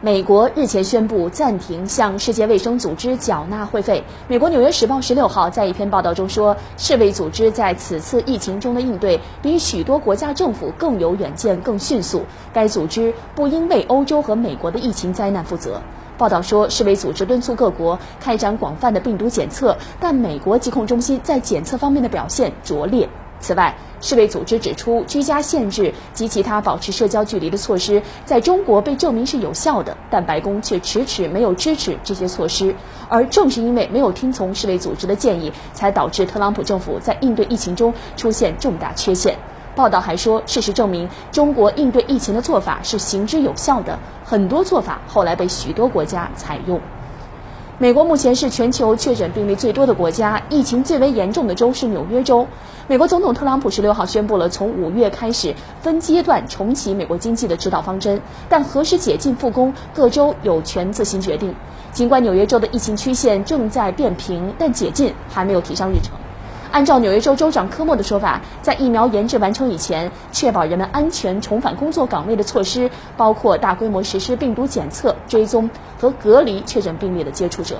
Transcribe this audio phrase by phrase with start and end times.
[0.00, 4.04] 美国日前宣布暂停向世界卫生组织缴纳会费。
[4.28, 12.22] 美国《纽约时报》十六号在一篇报道中说，世卫组织在此次疫情中的应对比许多国家政府更有远见、更迅速。
[12.52, 15.82] 该组织不应为欧洲和美国的疫情灾难负责。
[16.16, 23.08] 报道说，世卫组织敦促各国开展广泛的病毒检测，但美国疾控中心在检测方面的表现拙劣。
[23.40, 32.74] 此外，世卫组织指出，居家限制及其他保持社交距离的措施在中国被证明是有效的，但白宫却迟迟没有支持这些措施。
[33.08, 39.36] 而正是因为没有听从世卫组织的建议，才导致特朗普政府在应对疫情中出现重大缺陷。
[39.74, 46.80] 报道还说，事实证明，中国应对疫情的做法是行之有效的，很多做法后来被许多国家采用。
[47.80, 52.44] 美国目前是全球确诊病例最多的国家，疫情最为严重的州是纽约州。
[52.88, 61.54] 美国总统特朗普十六号宣布了从五月开始分阶段重启美国经济的指导方针，但何时解禁复工，各州有权自行决定。
[61.92, 66.10] 尽管纽约州的疫情曲线正在变平，但解禁还没有提上日程。
[66.72, 77.78] 按照纽约州州长科莫的说法，在疫苗研制完成以前，确保人们安全重返工作岗位的措施包括大规模实施病毒检测、追踪和隔离确诊病例的接触者。